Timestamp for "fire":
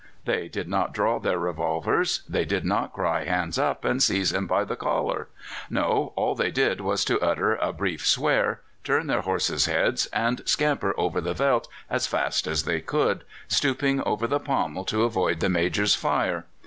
15.93-16.47